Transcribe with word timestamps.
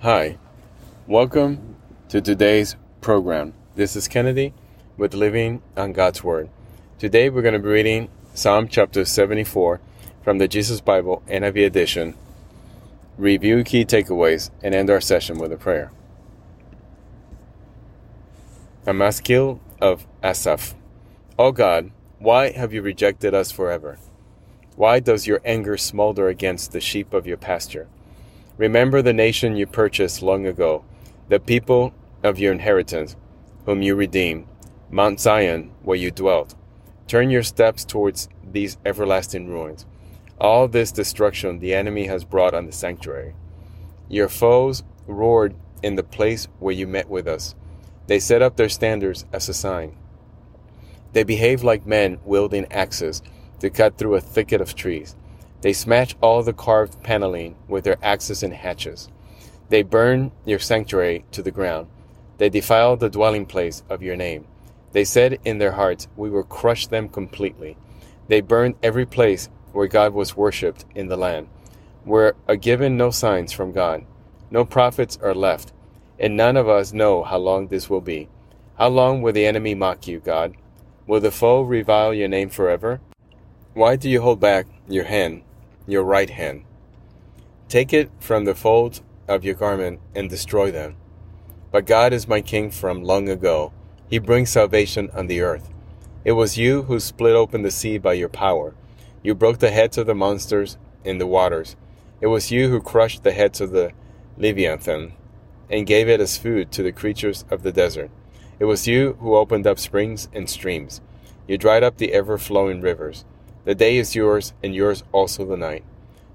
Hi, 0.00 0.36
welcome 1.06 1.74
to 2.10 2.20
today's 2.20 2.76
program. 3.00 3.54
This 3.76 3.96
is 3.96 4.08
Kennedy 4.08 4.52
with 4.98 5.14
Living 5.14 5.62
on 5.74 5.94
God's 5.94 6.22
Word. 6.22 6.50
Today 6.98 7.30
we're 7.30 7.40
going 7.40 7.54
to 7.54 7.58
be 7.58 7.70
reading 7.70 8.10
Psalm 8.34 8.68
chapter 8.68 9.06
74 9.06 9.80
from 10.22 10.36
the 10.36 10.48
Jesus 10.48 10.82
Bible 10.82 11.22
NIV 11.28 11.64
edition, 11.64 12.14
review 13.16 13.64
key 13.64 13.86
takeaways, 13.86 14.50
and 14.62 14.74
end 14.74 14.90
our 14.90 15.00
session 15.00 15.38
with 15.38 15.50
a 15.50 15.56
prayer. 15.56 15.90
A 18.86 18.92
Maskil 18.92 19.60
of 19.80 20.06
Asaph. 20.22 20.74
O 21.38 21.52
God, 21.52 21.90
why 22.18 22.52
have 22.52 22.74
you 22.74 22.82
rejected 22.82 23.32
us 23.32 23.50
forever? 23.50 23.96
Why 24.76 25.00
does 25.00 25.26
your 25.26 25.40
anger 25.42 25.78
smolder 25.78 26.28
against 26.28 26.72
the 26.72 26.82
sheep 26.82 27.14
of 27.14 27.26
your 27.26 27.38
pasture? 27.38 27.88
Remember 28.58 29.02
the 29.02 29.12
nation 29.12 29.54
you 29.54 29.66
purchased 29.66 30.22
long 30.22 30.46
ago, 30.46 30.82
the 31.28 31.38
people 31.38 31.92
of 32.22 32.38
your 32.38 32.52
inheritance, 32.52 33.14
whom 33.66 33.82
you 33.82 33.94
redeemed, 33.94 34.46
Mount 34.90 35.20
Zion, 35.20 35.72
where 35.82 35.98
you 35.98 36.10
dwelt. 36.10 36.54
Turn 37.06 37.28
your 37.28 37.42
steps 37.42 37.84
towards 37.84 38.28
these 38.42 38.78
everlasting 38.86 39.48
ruins. 39.48 39.84
All 40.40 40.68
this 40.68 40.90
destruction 40.90 41.58
the 41.58 41.74
enemy 41.74 42.06
has 42.06 42.24
brought 42.24 42.54
on 42.54 42.64
the 42.64 42.72
sanctuary. 42.72 43.34
Your 44.08 44.28
foes 44.28 44.82
roared 45.06 45.54
in 45.82 45.96
the 45.96 46.02
place 46.02 46.48
where 46.58 46.74
you 46.74 46.86
met 46.86 47.10
with 47.10 47.28
us. 47.28 47.54
They 48.06 48.18
set 48.18 48.40
up 48.40 48.56
their 48.56 48.70
standards 48.70 49.26
as 49.32 49.50
a 49.50 49.54
sign. 49.54 49.96
They 51.12 51.24
behave 51.24 51.62
like 51.62 51.86
men 51.86 52.18
wielding 52.24 52.72
axes 52.72 53.22
to 53.60 53.68
cut 53.68 53.98
through 53.98 54.14
a 54.14 54.20
thicket 54.20 54.60
of 54.60 54.74
trees. 54.74 55.14
They 55.60 55.72
smash 55.72 56.14
all 56.20 56.42
the 56.42 56.52
carved 56.52 57.02
paneling 57.02 57.56
with 57.68 57.84
their 57.84 57.98
axes 58.02 58.42
and 58.42 58.52
hatchets. 58.52 59.08
They 59.68 59.82
burn 59.82 60.32
your 60.44 60.58
sanctuary 60.58 61.24
to 61.32 61.42
the 61.42 61.50
ground. 61.50 61.88
They 62.38 62.48
defile 62.48 62.96
the 62.96 63.10
dwelling 63.10 63.46
place 63.46 63.82
of 63.88 64.02
your 64.02 64.16
name. 64.16 64.46
They 64.92 65.04
said 65.04 65.38
in 65.44 65.58
their 65.58 65.72
hearts, 65.72 66.08
We 66.16 66.30
will 66.30 66.44
crush 66.44 66.86
them 66.86 67.08
completely. 67.08 67.76
They 68.28 68.40
burned 68.40 68.76
every 68.82 69.06
place 69.06 69.48
where 69.72 69.88
God 69.88 70.14
was 70.14 70.36
worshipped 70.36 70.84
in 70.94 71.08
the 71.08 71.16
land, 71.16 71.48
where 72.04 72.34
are 72.48 72.56
given 72.56 72.96
no 72.96 73.10
signs 73.10 73.52
from 73.52 73.72
God. 73.72 74.04
No 74.50 74.64
prophets 74.64 75.18
are 75.22 75.34
left, 75.34 75.72
and 76.18 76.36
none 76.36 76.56
of 76.56 76.68
us 76.68 76.92
know 76.92 77.22
how 77.22 77.38
long 77.38 77.68
this 77.68 77.90
will 77.90 78.00
be. 78.00 78.28
How 78.78 78.88
long 78.88 79.22
will 79.22 79.32
the 79.32 79.46
enemy 79.46 79.74
mock 79.74 80.06
you, 80.06 80.20
God? 80.20 80.54
Will 81.06 81.20
the 81.20 81.30
foe 81.30 81.62
revile 81.62 82.14
your 82.14 82.28
name 82.28 82.50
forever? 82.50 83.00
Why 83.76 83.96
do 83.96 84.08
you 84.08 84.22
hold 84.22 84.40
back 84.40 84.66
your 84.88 85.04
hand 85.04 85.42
your 85.86 86.02
right 86.02 86.30
hand. 86.30 86.64
Take 87.68 87.92
it 87.92 88.10
from 88.20 88.46
the 88.46 88.54
folds 88.54 89.02
of 89.28 89.44
your 89.44 89.54
garment 89.54 90.00
and 90.14 90.30
destroy 90.30 90.70
them. 90.70 90.96
But 91.70 91.84
God 91.84 92.14
is 92.14 92.26
my 92.26 92.40
king 92.40 92.70
from 92.70 93.02
long 93.02 93.28
ago. 93.28 93.74
He 94.08 94.18
brings 94.18 94.48
salvation 94.48 95.10
on 95.12 95.26
the 95.26 95.42
earth. 95.42 95.68
It 96.24 96.32
was 96.32 96.56
you 96.56 96.84
who 96.84 96.98
split 97.00 97.36
open 97.36 97.60
the 97.60 97.70
sea 97.70 97.98
by 97.98 98.14
your 98.14 98.30
power. 98.30 98.74
You 99.22 99.34
broke 99.34 99.58
the 99.58 99.70
heads 99.70 99.98
of 99.98 100.06
the 100.06 100.14
monsters 100.14 100.78
in 101.04 101.18
the 101.18 101.26
waters. 101.26 101.76
It 102.22 102.28
was 102.28 102.50
you 102.50 102.70
who 102.70 102.80
crushed 102.80 103.24
the 103.24 103.32
heads 103.32 103.60
of 103.60 103.72
the 103.72 103.92
Leviathan 104.38 105.12
and 105.68 105.86
gave 105.86 106.08
it 106.08 106.20
as 106.22 106.38
food 106.38 106.72
to 106.72 106.82
the 106.82 106.92
creatures 106.92 107.44
of 107.50 107.62
the 107.62 107.72
desert. 107.72 108.10
It 108.58 108.64
was 108.64 108.88
you 108.88 109.18
who 109.20 109.36
opened 109.36 109.66
up 109.66 109.78
springs 109.78 110.30
and 110.32 110.48
streams. 110.48 111.02
You 111.46 111.58
dried 111.58 111.82
up 111.82 111.98
the 111.98 112.14
ever 112.14 112.38
flowing 112.38 112.80
rivers. 112.80 113.26
The 113.66 113.74
day 113.74 113.96
is 113.96 114.14
yours, 114.14 114.52
and 114.62 114.72
yours 114.72 115.02
also 115.10 115.44
the 115.44 115.56
night. 115.56 115.82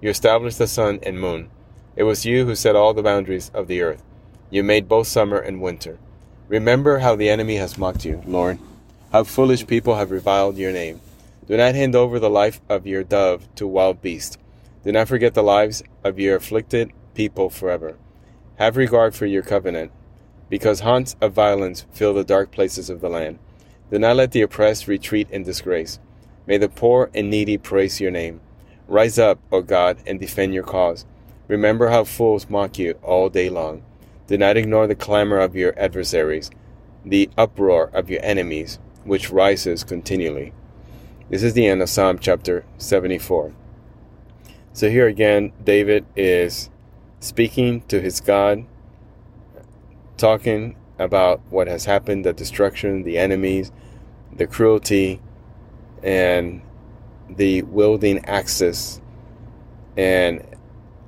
You 0.00 0.08
established 0.08 0.56
the 0.56 0.66
sun 0.66 0.98
and 1.02 1.20
moon. 1.20 1.50
It 1.94 2.04
was 2.04 2.24
you 2.24 2.46
who 2.46 2.54
set 2.54 2.74
all 2.74 2.94
the 2.94 3.02
boundaries 3.02 3.50
of 3.52 3.66
the 3.66 3.82
earth. 3.82 4.02
You 4.48 4.64
made 4.64 4.88
both 4.88 5.08
summer 5.08 5.36
and 5.36 5.60
winter. 5.60 5.98
Remember 6.48 7.00
how 7.00 7.16
the 7.16 7.28
enemy 7.28 7.56
has 7.56 7.76
mocked 7.76 8.06
you, 8.06 8.22
Lord, 8.26 8.58
how 9.12 9.24
foolish 9.24 9.66
people 9.66 9.96
have 9.96 10.10
reviled 10.10 10.56
your 10.56 10.72
name. 10.72 11.02
Do 11.46 11.58
not 11.58 11.74
hand 11.74 11.94
over 11.94 12.18
the 12.18 12.30
life 12.30 12.62
of 12.66 12.86
your 12.86 13.04
dove 13.04 13.46
to 13.56 13.66
wild 13.66 14.00
beasts. 14.00 14.38
Do 14.82 14.90
not 14.92 15.08
forget 15.08 15.34
the 15.34 15.42
lives 15.42 15.82
of 16.02 16.18
your 16.18 16.36
afflicted 16.36 16.92
people 17.12 17.50
forever. 17.50 17.98
Have 18.56 18.78
regard 18.78 19.14
for 19.14 19.26
your 19.26 19.42
covenant, 19.42 19.92
because 20.48 20.80
haunts 20.80 21.14
of 21.20 21.34
violence 21.34 21.84
fill 21.92 22.14
the 22.14 22.24
dark 22.24 22.52
places 22.52 22.88
of 22.88 23.02
the 23.02 23.10
land. 23.10 23.38
Do 23.90 23.98
not 23.98 24.16
let 24.16 24.32
the 24.32 24.40
oppressed 24.40 24.88
retreat 24.88 25.28
in 25.30 25.42
disgrace. 25.42 25.98
May 26.48 26.56
the 26.56 26.70
poor 26.70 27.10
and 27.14 27.28
needy 27.28 27.58
praise 27.58 28.00
your 28.00 28.10
name. 28.10 28.40
Rise 28.86 29.18
up, 29.18 29.38
O 29.52 29.60
God, 29.60 29.98
and 30.06 30.18
defend 30.18 30.54
your 30.54 30.62
cause. 30.62 31.04
Remember 31.46 31.90
how 31.90 32.04
fools 32.04 32.48
mock 32.48 32.78
you 32.78 32.92
all 33.02 33.28
day 33.28 33.50
long. 33.50 33.82
Do 34.28 34.38
not 34.38 34.56
ignore 34.56 34.86
the 34.86 34.94
clamor 34.94 35.40
of 35.40 35.54
your 35.54 35.78
adversaries, 35.78 36.50
the 37.04 37.28
uproar 37.36 37.90
of 37.92 38.08
your 38.08 38.24
enemies, 38.24 38.78
which 39.04 39.28
rises 39.28 39.84
continually. 39.84 40.54
This 41.28 41.42
is 41.42 41.52
the 41.52 41.66
end 41.66 41.82
of 41.82 41.90
Psalm 41.90 42.18
chapter 42.18 42.64
74. 42.78 43.52
So 44.72 44.88
here 44.88 45.06
again, 45.06 45.52
David 45.62 46.06
is 46.16 46.70
speaking 47.20 47.82
to 47.88 48.00
his 48.00 48.22
God, 48.22 48.64
talking 50.16 50.76
about 50.98 51.42
what 51.50 51.68
has 51.68 51.84
happened 51.84 52.24
the 52.24 52.32
destruction, 52.32 53.02
the 53.02 53.18
enemies, 53.18 53.70
the 54.34 54.46
cruelty, 54.46 55.20
and 56.02 56.62
the 57.28 57.62
welding 57.62 58.24
axis 58.24 59.00
and 59.96 60.44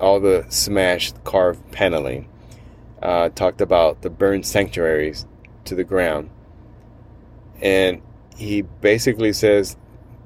all 0.00 0.20
the 0.20 0.46
smashed 0.48 1.22
carved 1.24 1.70
paneling. 1.72 2.28
Uh, 3.02 3.28
talked 3.28 3.60
about 3.60 4.02
the 4.02 4.10
burned 4.10 4.44
sanctuaries 4.44 5.24
to 5.64 5.76
the 5.76 5.84
ground. 5.84 6.30
And 7.62 8.02
he 8.36 8.62
basically 8.62 9.32
says 9.32 9.76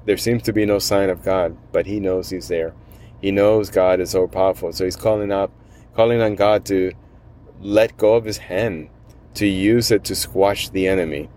there 0.05 0.17
seems 0.17 0.43
to 0.43 0.53
be 0.53 0.65
no 0.65 0.79
sign 0.79 1.09
of 1.09 1.23
God, 1.23 1.55
but 1.71 1.85
he 1.85 1.99
knows 1.99 2.29
he's 2.29 2.47
there. 2.47 2.73
He 3.21 3.31
knows 3.31 3.69
God 3.69 3.99
is 3.99 4.09
so 4.09 4.27
powerful. 4.27 4.73
So 4.73 4.85
he's 4.85 4.95
calling 4.95 5.31
up 5.31 5.51
calling 5.95 6.21
on 6.21 6.35
God 6.35 6.65
to 6.65 6.91
let 7.61 7.97
go 7.97 8.15
of 8.15 8.25
his 8.25 8.37
hand, 8.37 8.89
to 9.35 9.45
use 9.45 9.91
it 9.91 10.03
to 10.05 10.15
squash 10.15 10.69
the 10.69 10.87
enemy, 10.87 11.29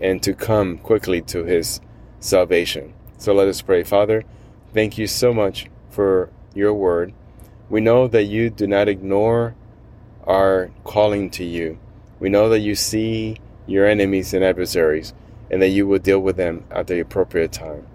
and 0.00 0.22
to 0.22 0.34
come 0.34 0.78
quickly 0.78 1.20
to 1.22 1.44
his 1.44 1.80
salvation. 2.22 2.94
So 3.18 3.34
let 3.34 3.48
us 3.48 3.60
pray. 3.60 3.82
Father, 3.82 4.24
thank 4.72 4.96
you 4.96 5.06
so 5.06 5.34
much 5.34 5.68
for 5.90 6.30
your 6.54 6.72
word. 6.72 7.12
We 7.68 7.80
know 7.80 8.08
that 8.08 8.24
you 8.24 8.50
do 8.50 8.66
not 8.66 8.88
ignore 8.88 9.54
our 10.24 10.70
calling 10.84 11.30
to 11.30 11.44
you. 11.44 11.78
We 12.20 12.28
know 12.28 12.48
that 12.48 12.60
you 12.60 12.74
see 12.74 13.38
your 13.66 13.86
enemies 13.86 14.32
and 14.32 14.44
adversaries 14.44 15.14
and 15.50 15.60
that 15.60 15.68
you 15.68 15.86
will 15.86 15.98
deal 15.98 16.20
with 16.20 16.36
them 16.36 16.64
at 16.70 16.86
the 16.86 17.00
appropriate 17.00 17.52
time. 17.52 17.86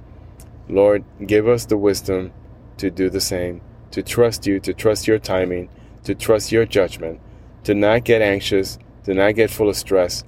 Lord, 0.69 1.03
give 1.25 1.47
us 1.47 1.65
the 1.65 1.77
wisdom 1.77 2.33
to 2.77 2.91
do 2.91 3.09
the 3.09 3.21
same, 3.21 3.61
to 3.91 4.03
trust 4.03 4.45
you, 4.45 4.59
to 4.59 4.73
trust 4.73 5.07
your 5.07 5.19
timing, 5.19 5.69
to 6.03 6.13
trust 6.13 6.51
your 6.51 6.65
judgment, 6.65 7.19
to 7.63 7.73
not 7.73 8.03
get 8.03 8.21
anxious, 8.21 8.77
to 9.05 9.13
not 9.13 9.35
get 9.35 9.49
full 9.49 9.69
of 9.69 9.77
stress, 9.77 10.23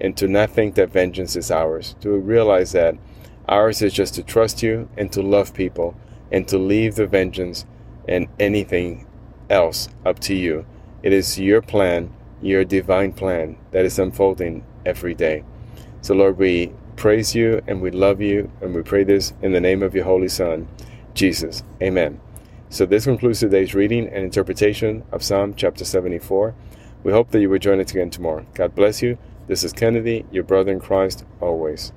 and 0.00 0.16
to 0.16 0.28
not 0.28 0.50
think 0.50 0.74
that 0.74 0.90
vengeance 0.90 1.36
is 1.36 1.50
ours, 1.50 1.94
to 2.00 2.10
realize 2.10 2.72
that 2.72 2.96
Ours 3.48 3.80
is 3.80 3.92
just 3.92 4.14
to 4.14 4.22
trust 4.22 4.62
you 4.62 4.88
and 4.96 5.12
to 5.12 5.22
love 5.22 5.54
people 5.54 5.96
and 6.32 6.48
to 6.48 6.58
leave 6.58 6.96
the 6.96 7.06
vengeance 7.06 7.64
and 8.08 8.26
anything 8.40 9.06
else 9.48 9.88
up 10.04 10.18
to 10.20 10.34
you. 10.34 10.66
It 11.02 11.12
is 11.12 11.38
your 11.38 11.62
plan, 11.62 12.12
your 12.42 12.64
divine 12.64 13.12
plan 13.12 13.56
that 13.70 13.84
is 13.84 13.98
unfolding 13.98 14.64
every 14.84 15.14
day. 15.14 15.44
So, 16.00 16.14
Lord, 16.14 16.38
we 16.38 16.72
praise 16.96 17.34
you 17.34 17.62
and 17.66 17.80
we 17.80 17.90
love 17.90 18.20
you 18.20 18.50
and 18.60 18.74
we 18.74 18.82
pray 18.82 19.04
this 19.04 19.32
in 19.42 19.52
the 19.52 19.60
name 19.60 19.82
of 19.82 19.94
your 19.94 20.04
Holy 20.04 20.28
Son, 20.28 20.66
Jesus. 21.14 21.62
Amen. 21.80 22.20
So, 22.68 22.84
this 22.84 23.04
concludes 23.04 23.40
today's 23.40 23.74
reading 23.74 24.08
and 24.08 24.24
interpretation 24.24 25.04
of 25.12 25.22
Psalm 25.22 25.54
chapter 25.54 25.84
74. 25.84 26.54
We 27.04 27.12
hope 27.12 27.30
that 27.30 27.40
you 27.40 27.48
will 27.48 27.60
join 27.60 27.80
us 27.80 27.92
again 27.92 28.10
tomorrow. 28.10 28.44
God 28.54 28.74
bless 28.74 29.02
you. 29.02 29.18
This 29.46 29.62
is 29.62 29.72
Kennedy, 29.72 30.24
your 30.32 30.42
brother 30.42 30.72
in 30.72 30.80
Christ, 30.80 31.24
always. 31.40 31.92